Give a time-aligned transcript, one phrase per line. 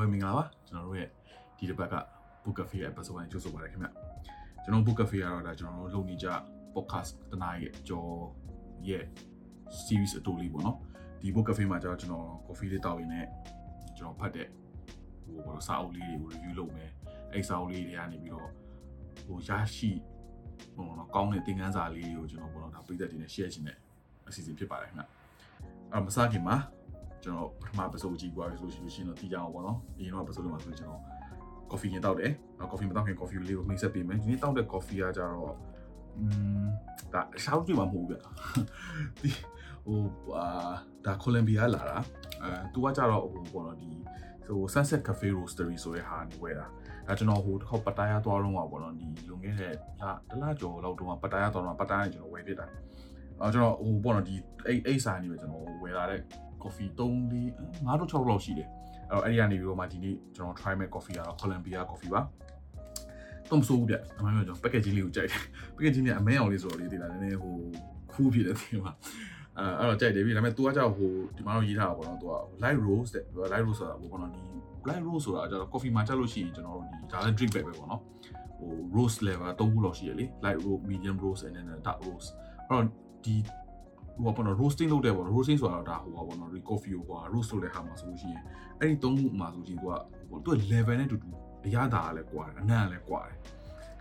[0.00, 1.08] လုံးပဲမင်္ဂလာပါကျွန်တော်တို့ရဲ့
[1.58, 1.94] ဒီတစ်ပတ်က
[2.44, 3.88] Book Cafe episode ကိုကြိုဆိုပါရခင်ဗျ
[4.62, 6.28] ကျွန်တော် Book Cafe ကတော့ဒါကျွန်တော်တို့လုပ်နေကြ
[6.74, 8.12] podcast တနားရဲ့ကြော်
[8.88, 9.04] ရဲ့
[9.84, 10.76] series အတူလေးပေါ့နော်
[11.20, 13.26] ဒီ Book Cafe မှာကျတော့ကျွန်တော် coffee လေးတောက်ရင်းနဲ့
[13.96, 14.48] ကျွန်တော်ဖတ်တဲ့
[15.24, 16.90] ဟိုဘာလို့စာအုပ်လေးတွေကို review လုပ်မယ်
[17.32, 18.50] အဲ့စာအုပ်လေးတွေကနေပြီးတော့
[19.26, 19.90] ဟိုရရှိ
[20.74, 23.78] ဟိုတော့ကောင်းတဲ့သင်ခန်းစာလေးတွေကိုကျွန်တော်ပေါ့နော်ဒါပြည်သက်တွေနဲ့ share ချင်တဲ့
[24.28, 25.04] အစီအစဉ်ဖြစ်ပါတယ်ခင်ဗျ
[25.92, 26.56] အဲ့မစားခင်မှာ
[27.26, 31.00] ကျွန်တော်ပထမပစုပ်ကြည့်သွားပြီဆိုလို့ရှိရင်တော့တီးကြအောင်ပေါ့နော်အရင်တော့ပစုပ်လုံးမှာဆိုကျွန်တော်
[31.70, 35.54] coffee ရင်တောက်တယ်နော် coffee မတောက်ခင် coffee လေးကိုမိတ်ဆက်ပေးမယ်ဒီနေ့တောက်တဲ့ coffee ကကြတော့
[36.18, 36.24] อื
[36.62, 36.66] ม
[37.12, 38.16] ဒါရှောက်ကြည့်မှာမဟုတ်ဘူးဗျ
[39.22, 39.30] ဒီ
[39.86, 40.00] ဟို
[40.36, 40.46] အာ
[41.04, 41.96] ဒါကိုလံဘီယာလာတာ
[42.42, 43.90] အဲသူကကြတော့ဟိုပေါ့နော်ဒီ
[44.46, 46.66] ဟို Sunset Cafe Roastery ဆိုတဲ့ဟာနေဝယ်တာ
[47.08, 52.66] အဲကျွန်တော်ဟိုတစ်ခေါက်ပတာယာသွားတော့မှာပေါ့နော်ဒီလွန်ခဲ့တဲ့လတလကျော်လောက်တော့ပတာယာသွားတော့ပတာယာနေကျွန်တော်ဝယ်ဖြစ်တာ
[53.40, 54.34] အဲကျွန်တော်ဟိုပေါ့နော်ဒီ
[54.66, 56.20] အဲ့အဲ့စာနေပဲကျွန်တော်ဝယ်လာတဲ့
[56.62, 58.68] coffee 3 4 5တော့6လောက်ရှိတယ်
[59.10, 62.20] အဲ့တော့အဲ့ဒီကနေပြီးတော့မှဒီနေ့ကျွန်တော် try မဲ့ coffee ကတော့ Columbia coffee ပါ
[63.50, 65.42] တော့မဆိုးဘူးဗျအမှန်ပြောကျွန်တော် packaging လေးကိုကြိုက်တယ်
[65.76, 67.54] packaging နဲ့အမဲအောင်လေးဆိုတော့လေးတည်လာနည်းနည်းဟို
[68.12, 68.92] ခူးဖြစ်တဲ့ဒီမှာ
[69.58, 72.32] အဲအဲ့တော့ကြိုက်တယ်ပြီဒါပေမဲ့ तू ကကြောက်ဟိုဒီမှာတော့ရေးထားတာပေါ့နော် तू က
[72.62, 74.40] light rose တဲ့ light rose ဆိုတာဟိုပေါ့နော်ဒီ
[74.88, 78.02] light rose ဆိုတာကျတော့ coffee မှာချက်လို့ရှိရင်ကျွန်တော်တို့ဒီဒါလည်း drink bag ပဲပေါ့နော်
[78.58, 82.28] ဟို rose level 3ခုလောက်ရှိရလေ light rose medium rose and then dark rose
[82.68, 82.84] အဲ့တော့
[83.24, 83.34] ဒီ
[84.23, 88.41] ဟိုပေါ့နော် roasting လုပ်တယ်ပေါ့ roasting ဆိုတာတော့ဒါဟိုပါပေါ့နော် coffee ကိုဟို roast လုပ်တဲ့ဟာမှာဆိုလို့ရှိရင်
[88.79, 89.85] အဲ့ဒီသုံးခုမှာဆိုရင်သူက
[90.29, 91.29] ဟိုသူက level နဲ့တူတူ
[91.65, 93.37] အရသာကလည်းကွာတယ်အနံ့ကလည်းကွာတယ်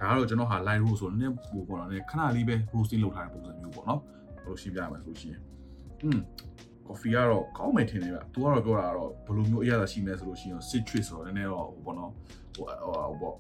[0.01, 5.41] ဒါကတော့ကျွန်တော်ဟာ light roast ဆိုတော့နည်းဟိုပေါ့နော်ခဏလေးပဲ roasting လုပ်ထားတဲ့ပုံစံမျိုးပေါ့နော်ဘယ်လိုရှင်းပြရမလဲဆိုလို့ရှိရင်
[6.03, 6.21] อืม
[6.87, 12.11] coffee ကတော့ကောင်းမယ်ထင်တယ်ဗျ။ तू ကတော့ပြောတာကတော့ဘယ်လိုမျိုးအရသာရှိမလဲဆိုလို့ရှိရင် citrus ဆိုတော့နည်းနည်းတော့ဟိုပေါ့နော်
[12.55, 13.37] ဟိုဟိုပေါ့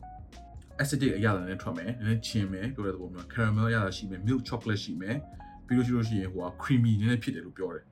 [0.83, 5.17] acidic အရသာနဲ့ထွက်မယ်နည်းနည်းချင်မယ်ပြောတဲ့သဘောမျိုး caramel အရသာရှိမယ် milk chocolate ရှိမယ်
[5.66, 7.86] ပြီးလို့ရှိလို့ရှိရင်ဟိုက creamy နည်းနည်းဖြစ်တယ်လို့ပြောတယ်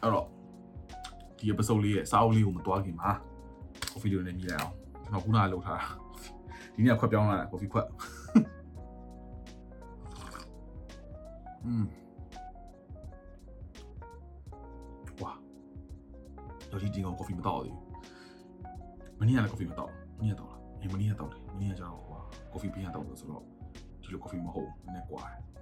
[0.00, 0.26] အဲ့တော့
[1.38, 3.10] ဒီ episode လေးရဲ့စာအုပ်လေးကိုမတွားခင်မှာ
[3.92, 5.86] coffee လေးနဲ့မြည်လိုက်အောင်ကျွန်တော်ခုနကလုပ်ထားတာ
[6.74, 7.86] ဒီနေ့ခွက်ပြောင်းလာတာ coffee ခွက်
[11.64, 11.84] อืม
[15.22, 15.32] ဝါ
[16.70, 17.86] တော့ဒီဒီကောင် coffee မတောက်သေးဘူး
[19.20, 22.18] မနေ့ကလည်း coffee မတောက်မနေ့ကတောက်လားအေးမနေ့ကတောက်တယ်မနေ့ကကျတော့ဟို
[22.52, 23.42] coffee ပြင်းရတောက်လို့ဆိုတော့
[24.02, 25.36] ဒီလို coffee မဟုတ်ဘူးနည်းနည်းကွာတယ်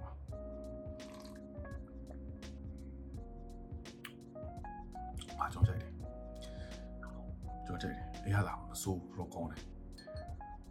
[5.52, 5.92] ကြောင့်ကြိုက်တယ်
[7.66, 9.60] ကြောက်ကြိုက်တယ်အရသာမစိုးတော့ကောင်းတယ်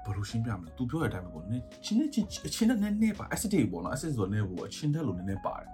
[0.06, 5.70] ဘယ်လိုရှင်းပြမလဲ तू ပြောတဲ့အတိုင်းပဲပေါ့နည်းချင်းနဲ့ချင်းအချင်းနဲ့နည်းနည်းပါ acid တွေပေါ့နော် acid ဆိုတော့နည်းဟိုအချင်းတက်လို့နည်းနည်းပါတယ်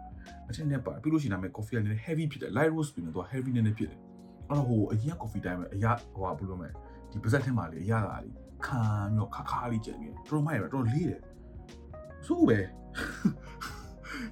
[0.50, 4.00] အချင်းနဲ့ပါပြီးလို့ရှိရင်ဒါမဲ့ coffee ကနည်းနည်း heavy ဖြစ်တယ် light roast ပြီးတော့ heavy နည်းနည်းဖြစ်တယ်
[4.50, 6.70] အဲ့တော့ဟိုအရင် coffee တိုင်းပဲအရာဟိုဟာဘယ်လိုလဲ
[7.12, 8.36] ဒီပါဇက်ထဲမှာလေအရာသာလေး
[8.66, 8.82] ခံ
[9.14, 11.22] ပြီးတော့ခါခါလေးကျန်နေတယ်တော်မိုက်ပဲတော်လေးတယ်
[12.26, 12.60] စိုးပဲ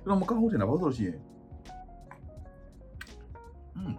[0.08, 1.18] တော့မကောင်းဘူးထင်တာဘာလို့ဆိုလို့ရှိရင်
[3.76, 3.94] อืม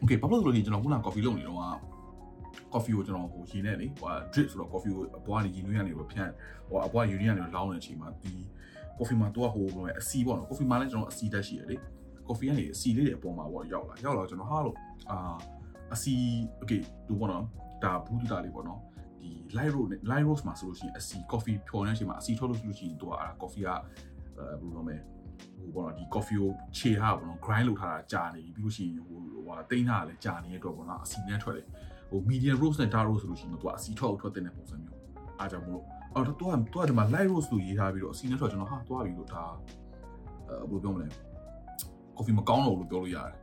[0.00, 1.64] โอเคဘာလို့ဆိုလို့ရှိရင်ကျွန်တော်ခုန coffee လုပ်နေတော့က
[2.72, 6.30] coffee ကိုကျွန်တော်ဟိုရေနဲ့လေဟို drip ဆိုတော့ coffee ကိုအပွားနေရေနွေးကနေတော့ဖြန့်
[6.68, 8.32] ဟိုအပွားရေနွေးကနေလောင်းတဲ့အချိန်မှာဒီ
[8.98, 11.76] coffee မှာတော့ဟိုဘယ်လိုလဲအစီပေါ့နော် coffee မှာလည်းကျွန်တော်အစီတက်ရှိရလေ
[12.28, 14.76] coffee ကနေအစီလေးတွေအပေါ်မှာပေါ့ရောက်လာရောက်လာကျွန်တော်ဟာလို့
[15.10, 15.36] အာ
[15.94, 16.14] အစီ
[16.60, 17.44] okay ဒီပေါ့နော်
[17.82, 18.80] ဒါဘူးတူတာလေးပေါ့နော်
[19.20, 23.68] ဒီ light roast light roast မှာဆိုလို့ရှိရင်အစီ coffee ဖြော်နေတဲ့အချိန်မှာအစီထွက်လို့ဆိုလို့ရှိရင်တော့အာ coffee က
[24.36, 24.96] အဲဘယ်လိုလဲ
[25.59, 31.65] ဟိုပေါ့နော်ဒီ coffee ကိုခြေထားပေါ့နော် grind လုပ်ထားတာကြာနေပြီပြီးလို့ရှိရင်ဟိုဟိုတိန်းထားတာလည်းကြာနေတဲ့အတွက်ပေါ့နော်အစီနဲ့ထွက်တယ်
[32.09, 34.99] ဟို medium roast နဲ့ dark roast ဆိုလို့ရှိရင်တော့အစီထွက်ထွက်တဲ့ပုံစံမျိုး
[35.39, 39.43] အားကြောင့်မလို့အော်တော့တော့တော့ဒီမှာ light roast လို့ရေးထားပြီးတော့အစီနဲ့ထွက်ကျွန်တော်ဟာသွားပြီးတော့ဒါ
[40.47, 41.07] အဲဘယ်လိုပြောမလဲ
[42.17, 43.35] coffee မကောင်းတော့ဘူးလို့ပြောလို့ရတယ်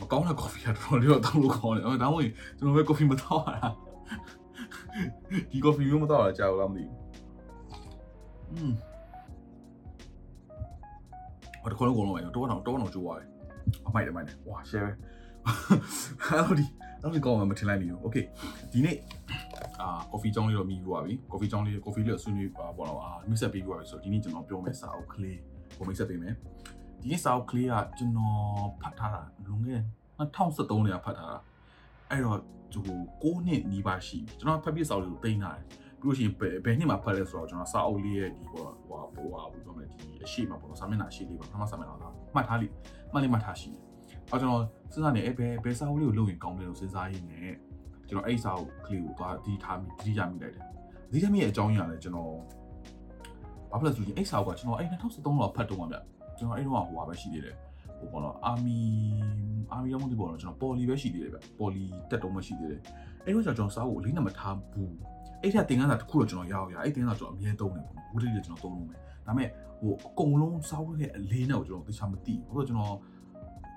[0.00, 3.68] မကောင်းတဲ့ coffee ကတော်တော်လေးတော့တောင်းလို့ကောင်းတယ်အဲဒါမှမဟုတ်ကျွန်တော်ပဲ coffee မတောင်းရတာ
[5.50, 6.98] ဒီ coffee မျိုးမတောင်းရတာကြာဘူးလားမသိဘူး
[8.50, 8.72] อืม
[11.64, 13.28] ဟိုတခေါလုံးကုန်လုံးပဲတော့တော့တော့တော့ကြိုးသွားတယ်
[13.86, 14.92] အမိုက်တယ်မိုက်တယ်ဝါ share ပဲ
[16.28, 16.64] အဲ့လိုဒီ
[17.02, 18.24] အဲ့လိုကောင်းမှမထင်လိုက်မိဘူး okay
[18.72, 18.96] ဒီနေ့
[19.80, 25.38] အာ coffee ကြောင်းလေးတော့မြည်ပြီးပါပြီ coffee ကြောင်းလေး coffee လေးဆွေးနွေးပါပေါ့တော့အာမိတ်ဆက်ပေးပြီးပါပြီဆိုတော့ဒီနေ့ကျွန်တော်ပြောမယ့်စာအုပ်ကလေး
[25.76, 26.34] ကိုမိတ်ဆက်ပေးမယ်
[27.00, 28.38] ဒီနေ့စာအုပ်ကလေးကကျွန်တော်
[28.82, 29.80] ဖတ်ထားတာလွန်ခဲ့
[30.18, 31.36] 2013年ဖတ်ထားတာ
[32.10, 32.38] အဲ့တော့
[32.74, 35.66] ဟို6နှစ်နီးပါးရှိကျွန်တော်ဖတ်ပြစာအုပ်လေးကိုတင်ထားတယ်
[36.04, 36.34] ပြီးလို့ရှိရင်
[36.64, 42.04] ဘယ်နှစ်မှာဖတ်လဲဆိုတော့ကျွန်တော်စာအုပ်လေးရဲ့ဒီဟိုဟိုဟိုဟာဘယ်လိုလဲဒီအရှိမှာပေါ့နော်စာမျက်နှာအရှိလေးပါပထမစာမျက်နှာက
[42.34, 42.66] မှတ်ထားလိ
[43.12, 43.82] မှတ်လေးမှတ်ထားရှိတယ်
[44.30, 44.62] အော်ကျွန်တော်
[44.92, 47.52] စဉ်းစားနေအဲဘယ်ဘယ်စာအုပ်လေးကိုလုပ်ရင်ကောင်းလဲလို့စဉ်းစားရင်းနဲ့
[48.08, 50.64] ကျွန်တော်အဲ့စာအုပ်ကလေးကိုသွားဒီထားမိဒီရမိလိုက်တယ်
[51.12, 52.32] ဒီရမိရဲ့အကြောင်းရင်းကလည်းကျွန်တော်
[53.70, 55.96] ဘာဖြစ်လဲဆိုရင်အဲ့စာအုပ်ကကျွန်တော်အဲ့2013လောက်ဖတ်တော့မှဗျ
[56.38, 57.56] ကျွန်တော်အဲ့တော့ဟိုဟာပဲရှိသေးတယ်
[58.04, 58.78] ဟိုပေါ့နော်အာမီ
[59.72, 62.80] အာမီတော့မသိပေါ့နော်ကျွန်တော်ပေါ်လီပဲရှိသေးတယ်ဗျပေါ်လီတက်တော့မှရှိသေးတယ်
[63.24, 64.94] အဲ့တော့ကျွန်တော်စာအုပ်ကိုလေးနံမထားဘူး
[65.42, 69.48] အဲ့ထက်သင်ခန်းစာတစ်ခုတော့ကျွန်တော်ရအောင်ရအဲ့သင်ခန်းစာကျွန်တော်အမြဲသုံးတယ်ပေါ့နော်ဝိရိယကျွန်တော်သုံးလို့မယ်ဒါပေမဲ့
[69.80, 72.94] ဟိုအကုန်လုံးစာအုပ်ရဲ့အလေးနဲ့ကိုကျွန်တော်သိချာမသိဘူးဘာလို့ကျွန်တော်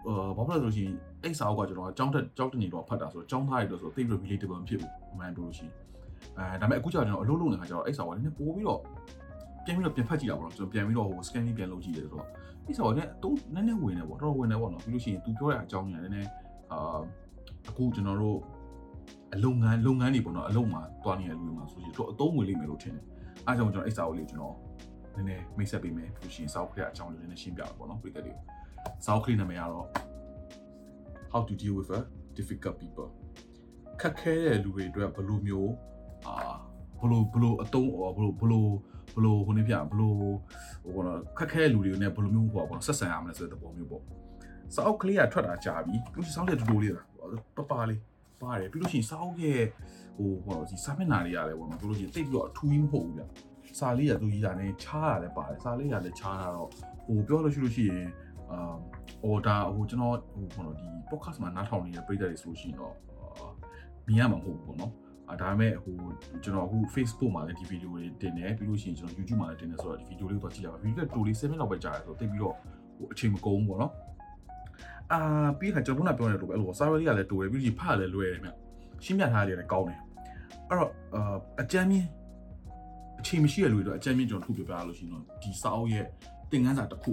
[0.06, 5.74] ဟအာဘာဖြစ်လဲဆိုလို့ရှိရင်အဲ့စာအုပ်ကကျွန်တော်အကြောင်းတက်ကြောက်တနေတော့ဖတ်တာဆိုတော့အကြောင်းသားရလို့ဆိုတော့တိတ်ပြီး relatable မဖြစ်ဘူးအမှန်ပြောလို့ရှိရင်
[6.38, 8.82] အဲဒါပေမဲ့အခုကျတော့ကျွန်တော်အလုပ်လုပ်နေတဲ့ခါကျတော့အဲ့စာအုပ်ကနည်းနည်းပို့ပြီးတော့
[9.66, 12.28] ပြန်ပြီးတော့ပြန်ဖတ်ကြည့်တာပေါ့နော်ကျွန်တော်ပြန်ပြီးတော့ဟို scan ပြန်လုပ်ကြည့်တယ်ဆိုတော့
[12.68, 16.30] အဲ့စာအုပ်ကလည်းတုံးနည်းနည်းဝင်နေပေါ့တော်တော်ဝင်နေပေါ့နော်ပြီးလို့ရှိရင် तू ပြောတဲ့အကြောင်းကြီးကနည်းနည်း
[16.72, 17.00] အာ
[17.70, 18.38] အခုကျွန်တော်တို့
[19.36, 23.06] အလုပ်ငန်းလုပ်ငန်းတွေပေါ့နော်အလုပ်မှာတွားနေတဲ့လူတွေမှာဆိုရင်တော့အသုံးဝင်လိမ့်မယ်လို့ထင်တယ်
[23.46, 24.56] အားကြောင့်ကျွန်တော်အဲ့စာအုပ်လေးကိုကျွန်တော်
[25.16, 28.44] နည်းနည်းမိတ်ဆက်ပေးမယ်ပြီးလို့ရှိရင်စာအုပ်ကအကြောင်းလေးနည်းနည်းရှင်းပြပါပေါ့နော်ပြည်သက်တွေကို
[29.06, 29.88] စာအုပ်ကလေးနာမည်ကတော့
[31.34, 32.02] how to deal with a
[32.38, 33.10] difficult people
[34.02, 35.72] ခက်ခဲတဲ့လူတွေအတွက်ဘယ်လိုမျိုး
[36.28, 36.36] အာ
[37.00, 38.66] ဘယ်လိုဘယ်လိုအတုံးဘယ်လိုဘယ်လို
[39.16, 44.04] ဘယ်လိုဟိုနေပြဘယ်လိုဟိုဘောနော်ခက်ခဲတဲ့လူတွေနဲ့ဘယ်လိုမျိုးဟိုဘောနော်ဆက်ဆံရမလဲဆိုတဲ့သဘောမျိုးပေါ့
[44.74, 47.04] စာအုပ်ကလေးကထွက်တာကြာပြီပြီးလို့စောင်းတဲ့တူတူလေးတာ
[47.58, 48.02] ပပလေး
[48.42, 49.62] ပါတယ်ပြီးလို့ရှိရင်စာအုပ်ရဲ့
[50.18, 53.24] ဟိုဘောနော်ဒီစာမျက်နှာလေးရတယ်ဘောနော်ပြီးလို့ရှိရင်တိတ်ပြီးတော့အထူးကြီးမဟုတ်ဘူးဗျ
[53.80, 56.70] စာလေးကသူကြီးတာနဲ့ချားရတယ်ပါတယ်စာလေးကလည်းချားတာတော့
[57.08, 58.08] ဟိုပြောလို့ရှိလို့ရှိရင်
[58.52, 58.76] အာ
[59.32, 62.94] order ဟိုကျွန်တော်ဟိုဘောနော်ဒီ podcast မှာနားထောင်နေတဲ့ပရိသတ်တွေဆိုရှင်တော့
[64.08, 65.07] မြင်ရမှာမဟုတ်ဘူးပေါ့နော်အဲ
[65.42, 65.96] ဒါပေမဲ့ဟို
[66.44, 72.56] ကျွန်တော်အခု Facebook မှာလည်းဒီဗီဒီယိုတွေတင်တယ်ပြီးလို့ရှိရင်ကျွန်တော် YouTube မှာလည်းတင်တယ်ဆိုတော့ဒီဗီဒီယိုလေးကိုတော့ကြည့်လိုက်ပါဗီဒီယိုကတိုလေး7မိနစ်လောက်ပဲကြာတယ်ဆိုတော့တိတ်ပြီးတော့
[72.98, 73.94] ဟိုအချိန်မကုန်ဘူးပေါ့နော်
[75.12, 75.20] အာ
[75.60, 78.50] ပြီးခါကျွန်တော်ခုနပြောနေလို့ပဲအဲ့လို server လေးကလည်းတိုတယ်ပြီးလို့ရှိရင်ဖတ်လည်းလွယ်တယ်မြ
[79.04, 80.00] ရှင်းပြထားရတယ်လည်းကောင်းတယ်
[80.70, 82.08] အဲ့တော့အာအကြမ်းမြင့်
[83.20, 86.06] အချိန်မရှိတဲ့လူတွေတော့အကြမ်းမြင့်ကျွန်တော်ထုတ်ပြပြလို့ရှိရင်တော့ဒီစာအုပ်ရဲ့
[86.52, 87.12] သင်ခန်းစာတစ်ခု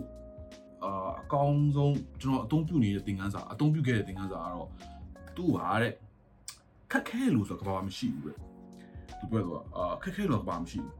[0.84, 4.68] အာအကောင်းဆုံးကျွန်တော်အသုံးပြုနေတဲ့သင်ခန်းစာအသုံးပြုခဲ့တဲ့သင်ခန်းစာကတော့
[5.36, 5.92] သူ့ဟာတဲ့
[6.94, 8.32] ခက်ခဲလို့ဆိုတော့ကဘာမှမရှိဘူးပဲ
[9.18, 10.94] သူပြောတော့အာခက်ခဲလို့ကဘာမှမရှိဘူး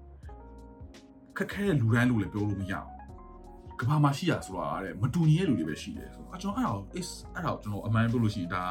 [1.37, 8.63] ခက်ခဲလူတိုင်းလို့လည်းပြောလို့မရဘူးကဘာမှရှိရဆိုတာတဲ့မတူညီတဲ့လူတွေပဲရှိတယ်ဆိုတော့ကျွန်တော်အဲ့ဒါကို is အဲ့ဒါကိုကျွန်တော်အမှန်ပြောလို့ရှိရင်ဒါ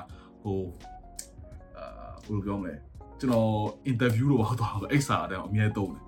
[0.41, 0.59] ဟို
[1.77, 1.85] အာ
[2.25, 2.73] ဘယ်လိုပြောမလဲ
[3.19, 3.49] ကျွန်တော်
[3.91, 6.03] interview လို့ပေါ့တော့အဲ့စာတဲ့အမြဲသုံးတယ်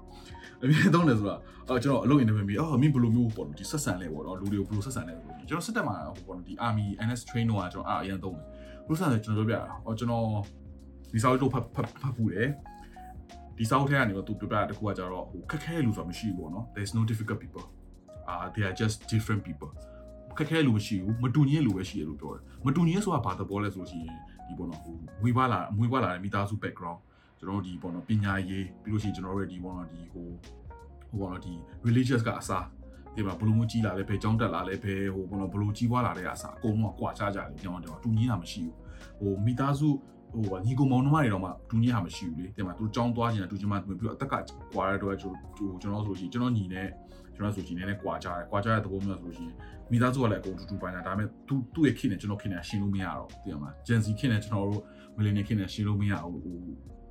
[0.64, 1.38] အမြဲသုံးတယ်ဆိုတာ
[1.70, 8.46] အော်ကျွန်တော်အလုပ် interview ပြီးအော်မင်းဘယ်လိုမျိုးပေါ့ဒီဆက်ဆံလဲပေါ့နော်လူတွေကိုဘယ်လိုဆက်ဆံလဲဆိုလို့ကျွန်တော်စစ်တက်မှာဟိုပေါ့ဒီ army NS train တော့ကျွန်တော်အားအရင်သုံးတယ်
[8.88, 10.28] ဘယ်လိုဆက်ဆံလဲကျွန်တော်ပြောပြတာအော်ကျွန်တော်
[11.14, 12.50] ဒီစာအုပ်တော့ဖတ်ဖတ်ဖတ်ဘူးတယ်
[13.58, 17.66] ဒီစာအုပ်ထဲကနေတော့သူပြောပြတာတခုကကြတော့ဟိုခက်ခဲလူဆိုတာမရှိဘူးပေါ့နော် there's no difficult people
[18.32, 19.72] uh they are just different people
[20.38, 24.18] ခက်ခဲလူမရှိဘူးမတူညီလူပဲရှိတယ်လို့ပြောတယ်မတူညီဆိုတာဘာသဘောလဲဆိုလို့ရှိရင်
[24.48, 27.00] ဒီပေါ့နော်ဟိုမွေးပါလာမွေးပါလာတဲ့မိသားစု background
[27.40, 30.28] ကျွန်တော်တို့ဒီပေါ့နော်ပညာရေးပြီးလို့ရှိရင်ကျွန်တော်တို့ဒီပေါ့နော်ဒီဟို
[31.10, 31.54] ဟိုပေါ့နော်ဒီ
[31.88, 32.66] religious ကအစား
[33.16, 38.76] ဒီမှာဘလူးမကြီးလာလဲဘယ်ကျောင်းတက်လာလဲဘယ်ဟိုပေါ့နော်ဘလူးကြီးပွားလာတဲ့အစားအကုန်လုံးကကွာခြားကြတယ်ပြောင်းတယ်တူညီတာမရှိဘူး
[39.20, 39.90] ဟိုမိသားစု
[40.36, 44.34] ဟိုညီကိုမောင်နှမတွေတော့မှတူညီတာမရှိဘူးလေတင်မှာသူကြောင်းသွားချင်တာတူချင်မှပြီးတော့အသက်က
[44.74, 46.88] ကွာရတဲ့ကျွန်တော်ကျွန်တော်ဆိုလို့ရှိရင်ကျွန်တော်ညီနဲ့
[47.36, 49.56] ကျွန်တော်ဆိုရှင်နည်းနည်းကွာကြတယ်ကွာကြတဲ့သဘောမျိုးဆိုလို့ရှိရင်
[49.92, 54.82] မိသားစုကလည်းအကုန်တူတူပိုင်းတာဒါပေမဲ့သူသူ့ရဲ့ခင်နဲ့ကျွန်တော်ခင်နဲ့ရှင်းလို့မရတော့သိရမလားဂျန်စီခင်နဲ့ကျွန်တော်တို့
[55.18, 56.58] မလီနေခင်နဲ့ရှင်းလို့မရဘူးဟို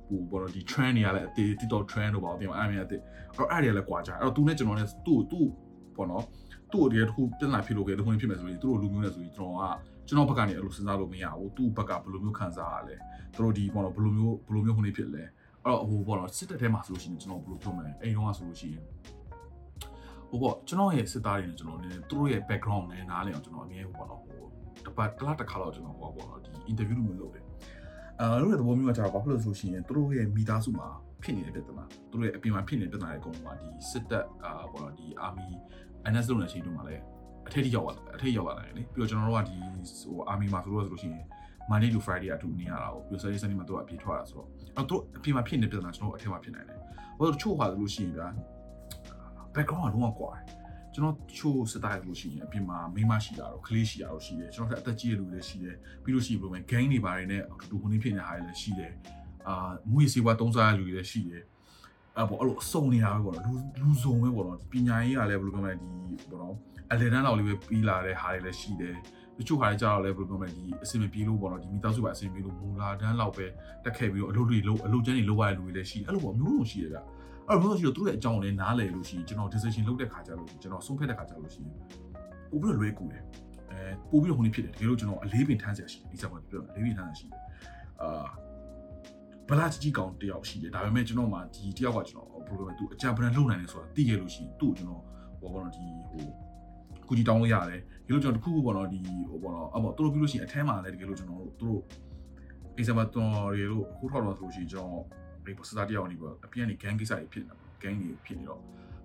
[0.07, 3.01] ဟိုဘောတော့ဒီ trend တွေကလည်းအသေး TikTok trend တို့ပါသိရမလားအဲ့မြင်အသေး
[3.35, 5.47] အဲ့အဲ့တွေကလည်းကွာကြတယ်အဲ့တော့သူနဲ့ကျွန်တော်နဲ့သူ့သူ့
[5.97, 6.23] ဘောနော်
[6.71, 12.95] သူ့အတည်းတစ်ခုပြန်လာဖြစ်လို့ခဲ့တခုဖြစ်မယ်ဆိုရင်သူတို့လူမျိုးနဲ့ဆိုရင်ကျွန်တော်က ကျွန်တော်ဘက်ကနေအဲ့လိုစဉ်းစားလို့မရဘူးသူ့ဘက်ကဘယ်လိုမျိုးခံစားရလဲ
[13.35, 15.23] သူတို့ဒီဘောနော်ဘယ်လိုမျိုးဘယ်လိုမျိုးခုနေဖြစ်လဲ
[15.63, 18.83] အဲ့တော့ဟိုဘောနော်စစ်တပ်ထဲမှာဆိုလို့ရှိရင်ကျွန်တော်ဘယ်လိုပြောမလဲအိမ်တော့ဆိုလို့ရှိရင်
[20.29, 24.41] ဟိုပေါ့ကျွန်တော်ရဲ့စစ်သားတွေနဲ့ကျွန်တော်လည်းသူတို့ရဲ့ background နဲ့နားလည်အောင်ကျွန်တော်အမြဲဟိုပေါ့နော်ဟို
[24.85, 27.45] တပတ်တစ်လားတစ်ခါတော့ကျွန်တော်ဟိုပေါ့နော်ဒီ interview လိုမျိုးလုပ်တယ်
[28.19, 30.87] အဲလို့တဲ့သဘောမျိုးကကျတော့ဘာဖြစ်လို့ဆိုရှင်သူတို့ရဲ့မိသားစုမှာ
[31.23, 35.49] ဖြစ်နေတဲ့ပြဿနာသူတို့ရဲ့အပြင်မှာဖြစ်နေတဲ့ပြဿနာတွေအကုန်လုံးကဒီစစ်တပ်အာပေါ့နော်ဒီ army
[36.11, 37.03] NS လုံးတဲ့အချိန်တုန်းကလည်း
[37.47, 39.55] အထက်ထိရောက်လာအထက်ရောက်လာတယ်လေပြီးတော့ကျွန်တော်တို့ကဒီ
[40.01, 41.25] ဟို army မှာဆိုလို့ဆိုလို့ရှိရင်
[41.71, 46.79] Monday to Friday အတူနေရတာကိုပြီးတော့ Saturday Sunday မှာတို့အပြေထွက်တာဆိုတော့အဲ့တို့အပြင်မှာဖြစ်နေတဲ့ပြဿနာကျွန်တော်တို့အထက်မှာဖြစ်နိုင်တယ်
[47.17, 48.27] ဟိုချို့ဟာဆိုလို့ရှိရင်ဗျာ
[49.55, 50.43] background ကလုံးဝကွာတယ်
[50.93, 58.91] ကျွန်တော်ချို့စတိုင်းလို့ရှိရင်အပြင်မှာမိမရှိတာတော့ကလေးရှိတာတော့ရှိတယ်ကျွန်တော်ကအသက်ကြီးတဲ့လူတွေရှိတယ်ပြီးလို့ရှိရင်ဘယ်လိုလဲ gang တွေပါတယ်နဲ့အတူတူခုနေဖြစ်နေတာတွေလည်းရှိတယ်
[59.47, 61.43] အာမွေးစေးဝါသုံးစားတဲ့လူတွေလည်းရှိတယ်
[62.17, 66.55] အဲ့ပေါ့အဲ့လိုအစုံနေတာပဲပေါ့နော်လူလူစုံပဲပေါ့နော်ပညာရေးကလည်းဘယ်လိုပြောမလဲဒီပေါ့နော်
[66.91, 68.95] အလေတန်းလောက်လေးပဲပြီးလာတဲ့ဟာတွေလည်းရှိတယ်
[69.37, 73.45] တချို့ဟာတွေကြတော့လည်းဘယ်လိုပြောမလဲဒီအစင်မပြေလို့ပေါ့နော်ဒီမိသားစုပါအစင်ပြေလို့မူလာတန်းလောက်ပဲ
[73.85, 76.97] တက်ခဲ့ပြီးတော့အလုပ်တွေလုပ်အလုပ်ကျန်းတွေလုပ်ရတဲ့လူတွေလည်းရှိအဲ့လိုပေါ့မျိုးလုံးရှိရကြ
[77.47, 81.75] အဲ့လိုမျိုးရှိတော့သူတို့ရဲ့အကြောင်းကိုလည်းနားလည်လို့ရှိရင်ကျွန်တော် decision လုပ်တဲ့ခါကျလို့ကျွန်တော်ဆုံးဖြတ်တဲ့ခါကျလို့ရှိရင်
[82.51, 83.23] ပို့ပြီးတော့လွဲကူတယ်
[83.71, 83.79] အဲ
[84.11, 87.41] ပို့ပြီးတော့ဟိုနေ့ဖြစ်တယ်တကယ်လို့ကျွန်တော်အလေးပင်ထမ်းစရာရှိတယ်ဒီစကားပြောအလေးပင်ထမ်းစရာရှိတယ်
[88.01, 88.25] အာ
[89.49, 95.03] ဘလာကြီးကောင်တယောက်ရှိတယ်ဒါပေမဲ့ကျွန်တော်မှဒီတယောက်ကကျွန်တော် program သူအကြံပဒံလုံနိုင်တယ်ဆိုတာသိခဲ့လို့ရှိရင်သူ့ကိုကျွန်တော်
[95.39, 96.25] ဟိုဘောတော့ဒီဟို
[97.07, 101.79] ကူကြီးတောင်းလို့ရတယ်ဒီလိုကျွန်တော်တခုခုပေါ့နော်ဒီဟိုပေါ့နော်အမေတို့ပြီးလို့ရှိရင်အထဲမှာလည်းတကယ်လို့ကျွန်တော်တို့တို့
[102.79, 105.03] example တော်ရီတို့ခုထောက်တော့ဆိုလို့ရှိရင်ကျွန်တော်
[105.45, 108.61] ဒီပစတာတယောက်နေပေါ့အပြည့်ကနေ gang ကိစ္စတွေဖြစ်နေတာပေါ့ gang တွေဖြစ်နေတော့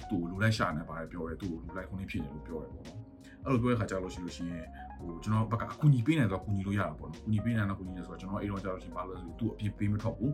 [0.08, 2.98] သူ့လူလိုက်ရှာနေပါတယ်ပြောတယ်သူ့လူလိုက်ခုနေဖြစ်နေလို့ပြောတယ်ပေါ့နော်
[3.44, 4.64] အဲ့လိုပြောတဲ့ခါကျလို့ရှိလို့ရှိရင်
[4.98, 10.32] ဟိုကျွန်တော်ဘက်ကအကူညီပေးနေတော့ကူညီလို့ရတာပေါ့နော်ကူညီပေးနေတော့ကူညီနေဆိုတော့ကျွန်တော်အဲ့တော့ကြာလို့ရှိရင်ဘာလို့လဲဆိုသူ့အပြည့်ပေးမထွက်ဘူး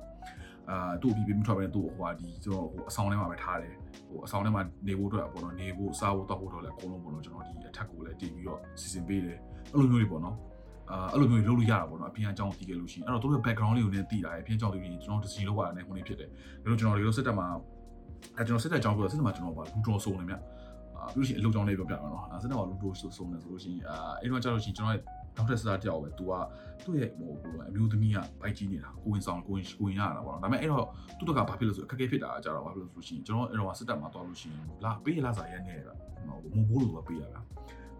[0.71, 3.75] အာသူ့အပြည့်ပေးမထွက်ဘဲသူ့ဟိုဟာဒီကျွန်တော်ဟိုအဆောင်ထဲမှာပဲထားတယ်
[4.09, 9.39] ဟိုအဆောင်ထဲမှာနေဖို့အတွက်ပေါ့နော်နေဖို့စားဖို့တောက်ဖို့တော့လည်းအကုန်လုံးပေါ့နော်ကျွန်တော်ဒီအထက်ကိုလည်းတည်ပြီးတော့စီစဉ်ပေးတယ်
[9.73, 10.37] အဲ့လိုမျိုးတွေပေါ့နော်
[10.91, 16.29] အာအဲ့လိုမျိုးလုပ်လို့ရတာပေါ့နော်အပြင်အကြောင်းတည်ခဲ့လို့ရှိရင်အဲ့တော့တို့ရဲ့ background လေးကိုလည်းသိတာရယ်အပြင်အကြောင်းလေးကိုကျွန်တော် decision လုပ်ရတာနဲ့ခုနေဖြစ်တယ်
[16.63, 17.47] ဒါလို့ကျွန်တော်ဒီလိုစစ်တပ်မှာ
[18.37, 20.35] အဲကျွန်တော်စစ်တပ်အကြောင်းပြောစစ်တပ်မှာကျွန်တော်ပါလူတော်စုံနေမြ
[20.97, 25.03] အာပြီးလို့ရှိရင်အလုပ်ကြောင်းလေးပြောပြမှာနော်စစ်တပ်မှာလူတော်စုံနေဆိုလို့ရှိရင်အာအဲ့တော့ကျတော့ရှိရင်ကျွန်တော်ရဲ့
[25.37, 26.33] နောက်ထပ်စတာတယောက်ပဲ तू က
[26.85, 27.31] သူ့ရဲ့ဟို
[27.69, 30.87] အမျိုးသမီးကဘိုက်ကြီးနေတာကိုဝင်ဆောင်ကိုဝင်ကိုဝင်ရတာပေါ့နော်ဒါပေမဲ့အဲ့တော့
[31.19, 35.95] သူ့တကဘာဖြစ်လို့ဆိုအခက်အခဲဖြစ်တာကြတော့ဘာဖြစ်လို့ဆိုလို့ရှိရင်ကျွန်တော်အဲ့တော့စစ်တပ်မှာသွားလို့ရှိရင်လာပေးရလာစားရနေတာ
[36.27, 37.41] ဟိုမိုးဘိုးလိုပဲပေးရတာ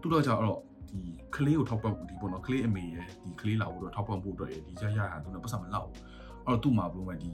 [0.01, 1.01] သူ့တော့ကြတော့ဒီ
[1.35, 5.97] ကလေးကိုထောက်ပံ့ဒီပေါ့နော်ကလေးအမေရဲ့ဒီကလေးလာဖို့တော့ထောက်ပံ့ဖို့အတွက်ဒီရရဟာသူနဲ့ပတ်စံမလောက်ဘူး
[6.45, 7.29] အဲ့တော့သူ့မှာဘလို့မဲ့ဒီ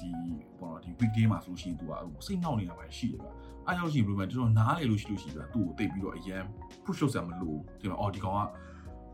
[0.00, 0.10] ဒီ
[0.60, 1.92] ပေါ့နော်ဒီ weekday မှာဆိုလို့ရှိရင်သူက
[2.26, 3.28] စိတ်နှောက်နေတာပဲရှိတယ်ဗျ
[3.66, 6.42] အားရောက်ရှိဘလို့မဲ့ကျွန်တော်နားလေလို့ရှိလို့ရှိတယ်သူ့ကိုတိတ်ပြီးတော့အရန်
[6.84, 8.40] push လုပ်စရာမလိုဒီမှာအော်ဒီကောင်က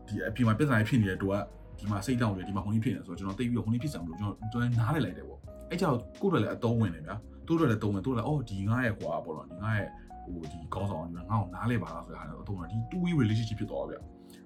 [0.07, 1.41] ဒီအပြင်မှာပြဿနာဖြစ်နေတဲ့တော့
[1.79, 7.15] ဒီမှာစိတ်တောင်းတယ်ဒီမှာခုန်နေဖြစ်နေဆိုတော့ကျွန်တော်တိတ်ပြီးတော့ခုန်နေဖြစ်စရာမလိုကျွန်တော်ကျွန်တော်နားလေလိုက်တယ်ပေါ့အဲ့ကြောင့်ကိုယ့်တို့လည်းအတုံးဝင်တယ်ဗျာ
[7.47, 9.87] သူတို့လည်းတုံးဝင်သူတို့လည်းအော်ဒီငါရဲ့ကွာပေါ့နော်ဒီငါရဲ့
[10.23, 13.99] ဟိုဒီကောင်းဆောင်ဒီငါ့ကိုနားလေပါလားဆိုတာအတုံးတော့ဒီ two way relationship ဖြစ်သွားဗျာ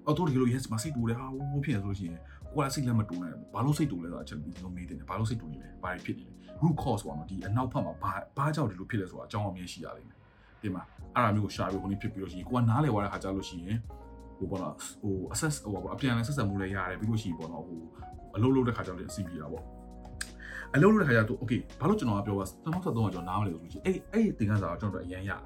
[0.06, 2.20] အော်တို့ဒီလို yes မစိတ်တူတယ်ဟာဟိုဖြစ်နေဆိုလို့ရှိရင်
[2.54, 10.18] ကိုယ်ကစိတ်လည်းမတူနိုင်ဘူးဘာလို့စိတ်တူလဲဆိုတော့အချက်ဒီလိုမေးတယ်ဘာလို့စိတ်တူနေလဲဘာဖြစ်နေလဲ root cause ပေါ့နော်ဒီအနောက်ဖက်မှာဘာဘာကြောင့်ဒီလိုဖြစ်လဲဆိုတာအကြောင်းအမြင်ရှိရလိမ့်မယ်
[10.62, 10.82] ဒီမှာ
[11.14, 13.78] အဲ့ဒါမျိုးကိုရှာပြီးခုနေဖြစ်ပြီးလို့ရှိရင်ကိုကနားလေသွားတဲ့ခါကျလို့ရှိရင်
[14.38, 17.80] ဟိုပေါ့နော်ဟို access ဟိုပေါ့အပြန်အလှန်ဆက်ဆံမှုလည်းရတယ်ပြီးလို့ရှိရင်ပေါ့နော်ဟို
[18.36, 19.64] အလုပ်လုပ်တဲ့ခါကျတော့လည်းအစီပြေတာပေါ့
[20.74, 25.40] အလုပ်လုပ်တဲ့ခါကျတော့ okay ဘာလို့ကျွန်တော်ကပြောပါ2023ကကျွန်တော်နားမလဲလို့ရှိရင်အဲ့အဲ့သင်ခန်းစာကကျွန်တော်တို့အရင်ရတယ်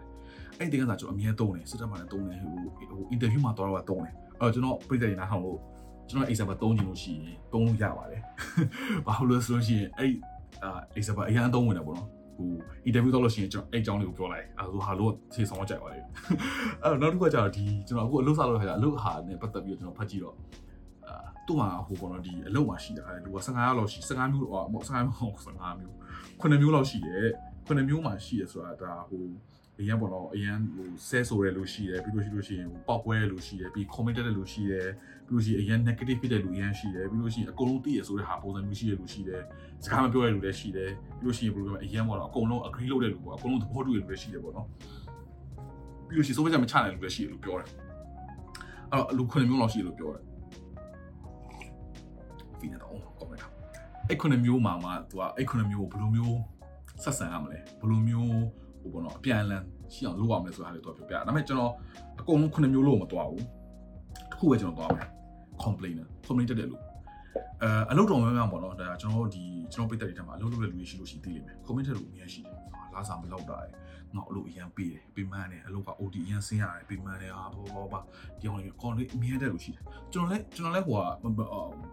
[0.58, 2.54] အဲ့သင်ခန်းစာကျွန်တော်အမြဲသုံးတယ်စစ်တပ်မှာလည်းသုံးတယ်ဟို
[2.90, 5.58] ဟို interview မှာတော့တော့သုံးတယ်အဲ့တော့ကျွန်တော်ပြည်တယ်နားထောင်လို့
[6.08, 8.22] ကျွန်တော် example သုံးချင်လို့ရှိရင်သုံးလို့ရပါတယ်
[9.06, 10.12] ဘာလို့လဲဆိုလို့ရှိရင်အဲ့
[10.62, 12.50] အာ example အရင်သုံးဝင်တယ်ပေါ့နော် ဟို
[12.88, 15.98] interview တော့လို့ရှိရင်ကျွန်တော်အဲ့အကြောင်းလေးကိုပြောလိုက်အဲဆိုဟာလို့ခြေဆောင်ကြိုက်ပါလေ
[16.82, 20.36] အဲ့တော့နောက်တစ်ခုကကျတော့ဒီကျွန်တော်အခုအလုပ်စားလို့ခါကျအလုပ်ဟာနဲ့ပတ်သက်ပြီးတော့ကျွန်တော်ဖတ်ကြည့်တော့
[21.06, 21.14] အာ
[21.46, 25.94] သူ့မှာဟိုပေါ့နော်ဒီအလုပ်မှာရှိတာလူက15ရောက်လောက်ရှိ15မျိုးတော့မဟုတ်15မျိုး15မျိုး
[26.40, 27.26] 9မျိုးလောက်ရှိတယ်
[27.66, 29.24] 9မျိုးမှာရှိရဆိုတာဒါဟို
[29.80, 34.88] အရင်ပေါ့နော်အရင်ဟိုဆဲဆိုရဲလို့ရှိတယ်ပြီးလို့ရှိလို့ရှိရင်ဟိုပေါက်ပွဲလို့ရှိတယ်ပြီး comment တဲ့လို့ရှိတယ်
[35.26, 39.42] ပြီးလို့ရှိရင်အရင် negative ဖြစ်တဲ့လူအရင်ရှိတယ်ပြီးလို့ရှိရင်အကုန်လုံးသိရဆိုတဲ့ဟာပုံစံမျိုးရှိတဲ့လူရှိတယ်
[39.84, 44.66] စကားမပြောတဲ့လူလည်းရှိတယ်ပြီးလို့ရှိရင်ဘယ်လိုလဲအရင်ပေါ့နော်အကုန်လုံး agree လုပ်တဲ့လူပေါ့အကုန်လုံးသဘောတူတဲ့လူလည်းရှိတယ်ပေါ့နော်
[46.06, 47.68] ပြီးလို့ရှိရင်စိုးမကြမချတဲ့လူလည်းရှိတယ်လို့ပြောတယ်
[48.90, 50.22] အဲ့တော့လူခွင့်မျိုးလောက်ရှိတယ်လို့ပြောတယ်
[52.58, 53.52] ဖီနေတော့ comment ထား
[54.08, 56.38] အဲ့ခွင့်မျိုးမှာမှသူကအဲ့ခွင့်မျိုးကိုဘယ်လိုမျိုး
[57.04, 58.42] ဆက်ဆံရမလဲဘယ်လိုမျိုး
[58.80, 59.62] ဟိုပေါ့နော်အပြန်အလှန်
[59.94, 61.72] ရှိအောင်လုပ်ရမလဲဆိုတာလေးတော့ပြောပြဒါပေမဲ့ကျွန်တော်
[62.20, 63.44] အကုန်လုံးခုနှစ်မျိုးလို့မတော်ဘူး
[64.30, 65.08] တစ်ခုပဲကျွန်တော်သွားမယ်
[65.64, 66.82] complainer complain တက်တယ်လို့
[67.62, 72.56] အဲအလုပ်တော်များများပေါ့နော်ဒါကျွန်တော်ဒီကျွန်တော်ပိတ်သက်တွေထဲမှာအလုပ်လုပ်တဲ့လူတွေရှိလို့ရှိသိလိမ့်မယ် comment တက်လို့အများရှိတယ်
[72.94, 73.72] လာစားမလောက်တာရယ်
[74.16, 78.00] ငါအလုပ်အရန်ပေးတယ်ပေးမှန်းတယ်အလုပ်က OD အရန်ဆင်းရတယ်ပေးမှန်းတယ်ဟာဘောဘောဘာ
[78.40, 79.82] ဒီအောင်လေးကောင်းလေးအများတက်လို့ရှိတယ်
[80.12, 81.00] ကျွန်တော်လည်းကျွန်တော်လည်းဟိုက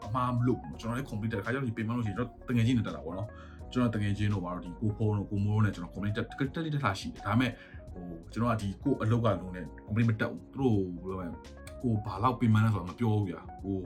[0.05, 3.27] အမှားမလုပ်ဘူးကျွန်တော်လည်း computer ခါကြောင့်ဒီပေးမှန်းလို့ရှိရင်ကျွန်တော်တကယ်ကြီးနေတက်တာပေါ့နော်
[3.73, 7.51] ကျွန်တော်တကယ်ချင်းတို့ပါတော့ဒီကိုဖုန်းတို့ကိုမိုးတို့နဲ့ကျွန်တော် comment တက်တက်တက်လာရှိတယ်ဒါပေမဲ့
[7.93, 11.38] ဟိုကျွန်တော်ကဒီကိုအလုပ်ကလုံးနဲ့ comment မတက်ဘူးသူတို့ဘယ်လိုလဲ
[11.81, 13.77] ကိုဘာလောက်ပြင်မှန်းလဲဆိုတော့မပြောဘူးဗျာဟို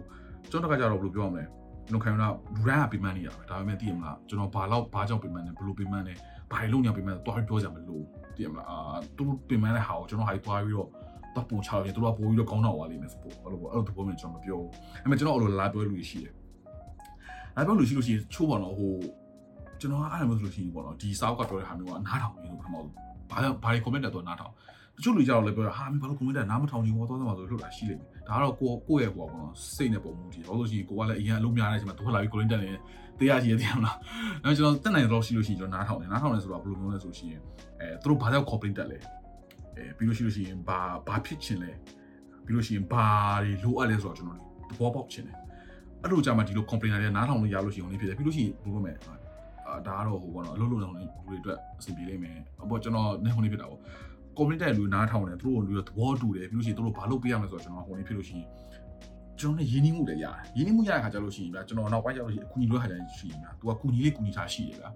[0.49, 1.45] ကျွန်တော်တကကြတော့ဘယ်လိုပြောရမလဲ
[1.87, 6.13] ကျွန်တော်ခံရတာလူတိုင်းကပြင်မှန်းနေရပဲဒါပေမဲ့သိရမလားကျွန်တော်ဘာလောက်ဘာကြောင့်ပြင်မှန်းလဲဘယ်လိုပြင်မှန်းလဲ
[6.51, 8.03] ဘာလို့ညပြင်မှန်းလဲတွားပြောကြမလို့
[8.35, 8.77] သိရမလားအာ
[9.17, 10.89] သူတို့ပြင်မှန်းတဲ့ဟာကိုကျွန်တော်ဟာတွားပြီးတော့
[11.35, 14.71] တော့ပုံချရင်သူတို့ကပို့ပြီးတော့ကောင်းတော့ပါလိမ့်မယ်ဆိုပေါ့အဲ့လိုပေါ့အဲ့လိုသဘောမျိုးကျွန်တော်မပြောဘူး
[15.01, 16.33] အဲ့မဲ့ကျွန်တော်အဲ့လိုလာပြောလို့ရှိတယ်
[17.55, 18.93] လာပြောလို့ရှိလို့ရှိရင်ချိုးပါတော့ဟို
[19.83, 22.89] ကျွန်တော်ကအဲ့လိုမျိုးဆိုလို့ရှိရင်ပေါ့နော်ဒီစာအုပ်ကပြောတဲ့ဟာမျိုးကနားထောင်နေလို့ပထမဆုံး
[23.29, 24.53] ဘာဘာတွေ comment တက်တော့နားထောင်
[24.97, 32.69] တချို့လူကြတော့လည်းပြောတာဟာမင်းဘာလို့ comment တက်နားမထောင်ချင်ဘူးတော့တော့မှာဆိုလို့တာရှိလိမ့်မယ်ဒါကတော့ကိုကိုယ့်ရဲ့ပေါ့ပေါ့နော်စိတ်နဲ့ပုံမှုကြည့်တော့လို့ရှိရင်ကိုကလည်းအရင်အလုံးများတဲ့အချိန်မှာသူကလာပြီး comment တက်နေ
[33.19, 33.97] တရားကြီးတရားမလား
[34.43, 37.35] အဲကျွန်တော်တက်နိုင်တော့ရှိလို့ရှိရင်ကျွန်တော်နားထောင်တယ်နားထောင်တယ်ဆိုတော့ဘယ်လိုမျိုးလဲဆိုရှင်
[37.79, 38.97] အဲသူတို့ဘာကြောင့် comment တက်လဲ
[39.77, 41.71] အဲပြီးလို့ရှိလို့ရှိရင်ဘာဘာဖြစ်ချင်လဲ
[42.45, 43.07] ပြီးလို့ရှိရင်ဘာ
[43.43, 45.37] တွေလိုအပ်လဲဆိုတော့ကျွန်တော်သဘောပေါက်ချင်တယ်
[46.01, 49.22] အဲ့လိုကြမှာဒီလို complainer တွေနားထောင်လို့ရလို့ရှိရင်ဝင်ဖြစ်တယ်ပြီးလို့ရှိရင်ဘယ်လိုလဲအာ
[49.87, 53.81] ဒါကတော့ဟိုပေါ့နော်အလုပ်လုပ်နေလူတွေအတွက်အဆင်ပြေလိမ့်မယ်အပေါ်ကျွန်တော်နေဟိုနေဖြစ်တာပေါ့
[54.37, 58.47] comment တဲ့လူနားထောင်တယ်သူတို့လူတွေသဘောတူတယ်ပြီးလို့ရှိရင်သူတို့ဘာလုပ်ပေးရမလဲဆိုတော့ကျွန်တော်ဟိုနေဖြစ်လို့ရှိရင်
[59.39, 64.89] ကျွန်တော်နဲ့ရင်းနှီးမှုလည်းရတယ်ရင်းနှီးမှုရတဲ့ခါကျလို့ရှိရင်ဗျာကျွန်တော်နောက်ပိုင်းကျလို့ရှိရင်အကူအညီလိုခါကျရင်ရှိရင်ဗျာသူကကူညီလေးကူညီထားရှိတယ်ဗျာ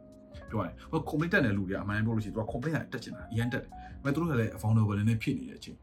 [0.50, 5.78] ပြောရတယ်ဟို comment တဲ့လူတွေကအမှန်ပြောလို့ရှိရင်သူက comment ကတက်ချင်တာအရင်တက်တယ်ဒါပေမဲ့သူတို့ကလည်း vulnerable နဲ့ဖြစ်နေတဲ့အချိန်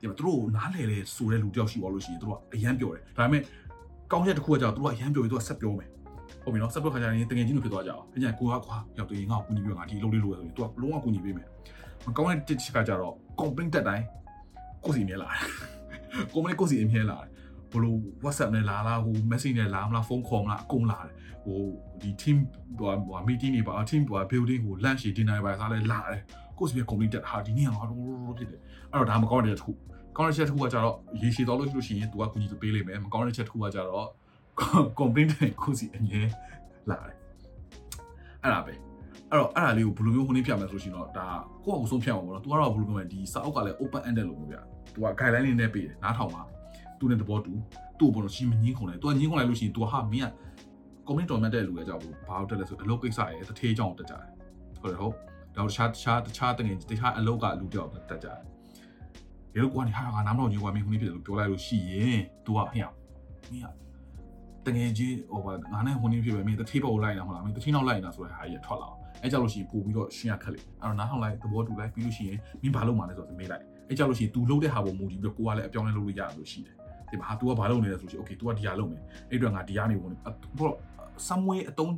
[0.00, 3.42] ဒီမှာသူတို့နားလဲလဲဆိုတဲ့လူတယောက်ရှိသွားလို့ရှိရင်သူတို့ကအရန်ပြောတယ်ဒါပေမဲ့
[4.12, 5.88] ကောင်းချက်တစ်ခုကကြောက်သူတို့ကအရန်ပြောပြီးသူကဆက်ပြောမယ်
[6.44, 11.48] ဟုတ်ပြီနော်ဆက်ပြောခါကျရင်တကယ်ချင်းလို့ဖြစ်သွားကြအောင်အရင်ကိုကခွာရောက်တယ်ငါ့ကိုကူညီပြီးတော့ငါဒီလုပ်လေးလို့ဆိုရင်သူကလုံးဝကူညီပေးမယ်
[12.06, 14.04] မကောင်းတဲ့တစ်ချက်ကကြတော့ complaint တက်တိုင်း
[14.84, 15.40] ကိုစီမြဲလာတယ်
[16.32, 17.28] complaint ကိုစီအမြဲလာတယ်
[17.72, 21.12] ဘလို့ WhatsApp နဲ့လာလားဟို message နဲ့လာမလားဖုန်းခေါ်မလားအကုန်လာတယ်
[21.44, 21.60] ဟို
[22.00, 22.36] ဒီ team
[22.78, 26.20] ဟိုဟို meeting တွေပါ team ဟို building ဟို lunch တွေ dinner တွေပါစားလဲလာတယ်
[26.58, 28.60] ကိုစီက complaint တက်ဟာဒီနေ့ကတော့ဖြစ်တယ်
[28.92, 29.72] အဲ့တော့ဒါမကောင်းတဲ့တစ်ခု
[30.16, 34.08] ကောင်းတဲ့ချက်တစ်ခုကကြတော့ရေရှည်သွားလို့ရှိလို့ရှိရင် तू ကကူညီပေးလိမ့်မယ်မကောင်းတဲ့ချက်တစ်ခုကကြတော့
[34.99, 36.21] complaint တွေကိုစီအမြဲ
[36.89, 37.17] လာတယ်
[38.43, 38.73] အဲ့ဒါပဲ
[39.29, 41.27] အဲ့တော့အဲ့ဒါလေးကိုဘယ်လိုမျိုးဟိုနေ့ပြမယ်ဆိုရှင်တော့ဒါ
[41.65, 44.57] ကိုယ့်အကူဆုံးဖြတ်မှာပေါ့နော်။ तू ကတော့ဘယ်လိုမျိုးလဲဒီစာအုပ်ကလည်း open ended လို့မျိုးဗျ။
[44.93, 46.41] तू က guideline လေးနဲ့ပေးတယ်နားထောင်ပါ။
[46.99, 47.53] तू နဲ့သဘောတူ
[47.99, 50.29] သူ့ဘောလို့ရှင်းမငင်းခုံတယ်သူကငင်းခုံလိုက်လို့ရှိရင် तू ဟာမင်းက
[51.07, 54.29] comment တော်မှတ်တဲ့လူရဲ့ကြောက်ဘူးဘာလို့တက်လဲဆိုအလုပ်ကိစ္စရဲ့တထေးကြောင့်တက်ကြတယ်
[54.81, 55.13] ဟုတ်တယ်ဟုတ်
[55.55, 58.39] တော့တခြားတခြားတခြားတငယ်တခြားအလုပ်ကလူတယောက်တက်ကြတယ်
[59.55, 63.67] ရေလို့ကွာနေဟာငါနားမတော်ကြီးကွာမင်းခုနေဖြစ်တယ်လို့ပြောလိုက်လို့ရှိရင် तू ကဟဲ့မင်းက
[64.67, 76.75] တငယ်ချင်းဟိုဘာငါနဲ့ခုနေဖြစ်ပဲမင်းတထေးပေါ်လိုက်လာမလားမင်းတထေးနောက်လိုက်လာဆိုတဲ့ဟာကြီးထွက်လာအောင်အဲကြောက်လို့ရှိရင်ပို့ပြီးတော့ရှင်းရခက်လေအဲ့တော့နားထောင်လိုက်သဘောတူလိုက်ပြီးလို့ရှိရင်မင်းဘာလုပ်မှာလဲဆိုတော့မေးလိုက်အဲကြောက်လို့ရှိရင် तू လုပ်တဲ့ဟာပေါ်မူတည်ပြီးတော့ကိုကလည်းအပြောင်းလဲလုပ်လို့ရတယ်လို့ရှိတယ်
[77.09, 80.13] ဒီမှာ तू ကဘာလုပ်နေလဲဆိုလို့ရှိရင် okay तू ကဒီဟာလုပ်မယ်အဲ့အတွက်ငါဒီဟာနေဝင်
[80.57, 80.71] ဘော
[81.27, 81.93] somewhere အတုံး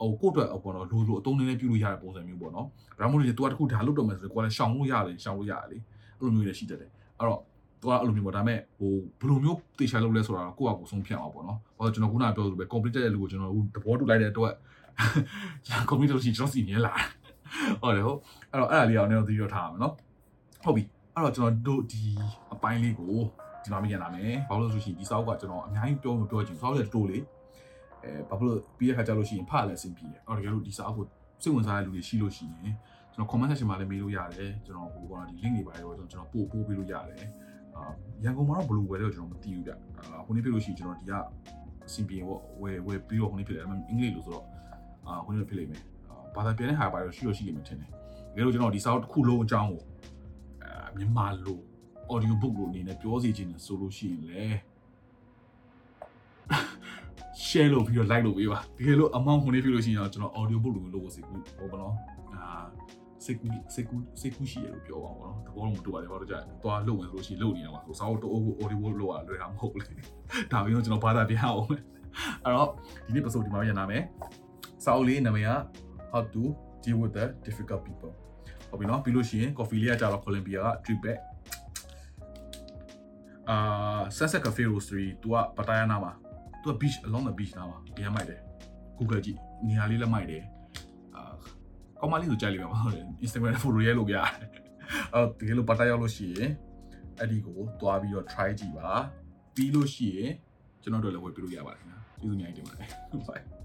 [0.00, 2.66] ဟိုကိုယ့်အတွက်ပေါ့နော်လိုလိုအတုံးနည်းနည်းပြုလို့ရတဲ့ပုံစံမျိုးပေါ့နော်
[2.98, 5.76] ဒါမှမဟုတ်လေ तू ကတခုဒါလုပ်တော့မယ်ဆိုရင်ကိုယ်လည်းရှောင်လို့ရတယ်ရှောင်လို့ရတယ်လေ
[6.18, 7.40] အဲ့လိုမျိုးလည်းရှိတတ်တယ်အဲ့တော့
[7.81, 14.53] तू ကအဲ့လိုမျိုးပေါ့ဒါပေမဲ့ဟိုဘယ်လိုမျိုးတေချာလုပ်လဲဆိုတာကိုယ့်အကူဆုံးဖြတ်အောင်ပေါ့နော်ဘာလို့ကျွန်တော်ခုနကပြောသလိုပဲ complete တဲ့လူကိုကျွန်တော်သဘောတူလိုက်တဲ့အတွက်
[15.89, 16.93] complete လို့ရှိရင်ကျွန်တော်စီနေလာ
[17.81, 18.19] ဟုတ်တယ်ဟုတ်
[18.51, 19.93] အဲ့တော့အဲ့ဒါလေးအောင်လည်းသတိရထားရမယ်နော်
[20.63, 20.83] ဟုတ်ပြီ
[21.15, 22.01] အဲ့တော့ကျွန်တော်တို့ဒီ
[22.53, 23.15] အပိုင်းလေးကို
[23.63, 27.23] ဒီမှာမြင်ရလာမယ်ဘာလို့လဲဆိုရှင်ဒီစောက်ကကျွန်တော်အများကြီးပြောမပြောချင်စောက်ရဲ့တိုးလေး
[28.03, 31.05] အဲဘာဖြစ်လို့ပြီးတဲ့ခါကျလို့ရှိရင်ဖတ်လည်းအဆင်ပြေတယ်အော်တကယ်လို့ဒီစာအုပ်ကို
[31.41, 32.73] စိတ်ဝင်စားတဲ့လူတွေရှိလို့ရှိရင်
[33.13, 37.50] ကျွန်တော် comment section မှာလည်းမေးလို့ရတယ်ကျွန်တော်ဟိုကတော့ဒီ link တွေပါရောကျွန်တော်ပို့ပို့ပေးလို့ရတယ်အာ
[38.23, 41.13] ရန်ကုန်မှာတော့ဘယ်လိုဝယ်လဲကျွန်တော်မသိဘူးဗျအာခုနေ့ဖြစ်လို့ရှိရင်ကျွန်တော်ဒီက
[41.87, 44.45] အဆင်ပြေပေါ့ဝယ်ဝယ်ပြီးတော့ခုနေ့ဖြစ်တယ်အမှအင်္ဂလိပ်လို့ဆိုတော့
[45.07, 49.81] အာခုနေ့ဖြစ်လိမ့်မယ်အာဘာသာပြန်တဲ့ဟာပါတော့ရှိလို့ရှိလိမ့်မယ်ထင်တယ်တကယ်လို့ကျွန်တော်ဒီစာအုပ်တစ်ခုလုံးအကြောင်းကို
[50.63, 51.59] အာမြန်မာလို
[52.13, 54.43] audio book လို့အနေနဲ့ပြောစီခြင်းနဲ့ဆိုလို့ရှိရင်လေ
[57.45, 61.95] share လုပ်ပြီးတော့ like လုပ်ပေးပါတကယ်လို့ amount ခုနေဖြစ်လို့ရှိရင်တော့ကျွန်တော် audio book လို့လုပ်ဖို့စီကူဟောပါတော့
[62.33, 62.45] အာ
[63.25, 69.95] စိတ်ကူးစိတ်ကူးစိတ်ကူးရှိရလို့ပြောပါဘောနော်တဘောလုံးမတူပါဘူးဘာလို့ကြာသွားလုပ်ဝင်ဆိုလို့ရှိရင်လုပ်နေရမှာဆိုစာအုပ်တော့ audio book လုပ်ရလွယ်တာမဟုတ်လေ
[70.51, 71.81] ဒါပြီးတော့ကျွန်တော်ဘာသာပြန်အောင်မယ်
[72.43, 72.69] အဲ့တော့
[73.05, 74.03] ဒီနေ့ episode ဒီမှာပြန်လာမယ်
[74.83, 75.51] စာအုပ်လေးနာမည်က
[76.11, 76.43] how to
[76.83, 78.13] deal with the difficult people
[78.69, 81.19] ဟုတ်ပြီနော်ပြီးလို့ရှိရင် coffee လေးကကြာတော့ Columbia က drip back
[83.49, 86.11] အာ Sunset Cafe Roastery သူကပတာယာနာမှာ
[86.61, 88.39] သူက beach along the beach နာမှာနေရာမိုက်တယ်
[88.97, 90.60] Google ကြည့်နေရာလေးလည်းမိုက်တယ်အာ
[92.01, 94.25] ကောင်းမလေးဆိုကြိုက်လိမ့်မယ်ဟုတ်တယ် Instagram နဲ့ follow ရဲလို့ရတယ်
[95.13, 96.49] အော်တကယ်လို့ပတာရောက်လို့ရှိရင်
[97.19, 98.89] အဲ့ဒီကိုတွားပြီးတော့ try ကြည့်ပါ
[99.55, 100.31] ပြီးလို့ရှိရင်
[100.81, 102.89] ကျွန်တော်တို့လည်းဝယ်ပြလို့ရပါတယ်ခင်ဗျာကျေးဇူးများတင်ပါတယ်
[103.27, 103.60] bye